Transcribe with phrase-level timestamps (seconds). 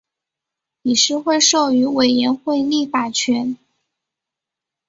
[0.81, 3.55] 理事会授予委员会立法权。